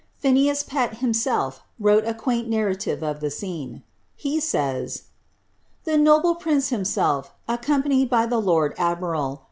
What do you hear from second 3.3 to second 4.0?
«i